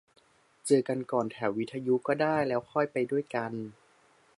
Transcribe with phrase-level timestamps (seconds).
[0.65, 3.53] เจอกันก่อนแถววิทยุก็ได้ แล้วค่อยไปด้วยกัน